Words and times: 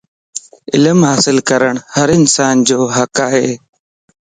علم 0.73 0.99
حاصل 1.09 1.37
ڪرڻ 1.49 1.73
ھر 1.95 2.07
انسان 2.17 2.55
جو 2.69 2.79
حق 2.97 3.15
ائي 3.29 3.49